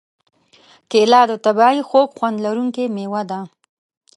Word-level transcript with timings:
کېله 0.89 1.21
د 1.31 1.33
طبعیي 1.45 1.81
خوږ 1.89 2.09
خوند 2.17 2.37
لرونکې 2.45 2.83
مېوه 2.95 3.21
ده. 3.29 3.39